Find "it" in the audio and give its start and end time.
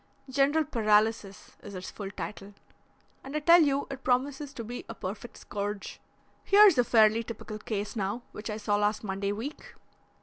3.91-4.03